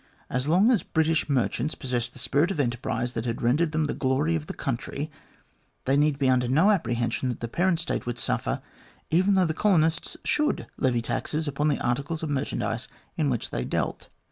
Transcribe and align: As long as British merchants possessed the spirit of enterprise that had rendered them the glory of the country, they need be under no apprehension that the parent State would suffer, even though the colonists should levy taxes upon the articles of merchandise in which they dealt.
As 0.31 0.47
long 0.47 0.71
as 0.71 0.81
British 0.81 1.29
merchants 1.29 1.75
possessed 1.75 2.13
the 2.13 2.17
spirit 2.17 2.49
of 2.49 2.59
enterprise 2.59 3.13
that 3.13 3.25
had 3.27 3.43
rendered 3.43 3.71
them 3.71 3.85
the 3.85 3.93
glory 3.93 4.35
of 4.35 4.47
the 4.47 4.53
country, 4.55 5.11
they 5.85 5.95
need 5.95 6.17
be 6.17 6.27
under 6.27 6.47
no 6.47 6.71
apprehension 6.71 7.29
that 7.29 7.39
the 7.39 7.47
parent 7.47 7.79
State 7.79 8.07
would 8.07 8.17
suffer, 8.17 8.63
even 9.11 9.35
though 9.35 9.45
the 9.45 9.53
colonists 9.53 10.17
should 10.25 10.65
levy 10.75 11.03
taxes 11.03 11.47
upon 11.47 11.67
the 11.67 11.79
articles 11.79 12.23
of 12.23 12.31
merchandise 12.31 12.87
in 13.15 13.29
which 13.29 13.51
they 13.51 13.63
dealt. 13.63 14.09